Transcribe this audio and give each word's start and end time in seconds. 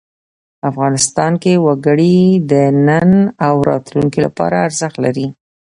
افغانستان 0.69 1.31
کې 1.43 1.53
وګړي 1.65 2.15
د 2.51 2.53
نن 2.87 3.09
او 3.47 3.55
راتلونکي 3.69 4.19
لپاره 4.25 4.55
ارزښت 4.67 4.95
لري. 5.05 5.27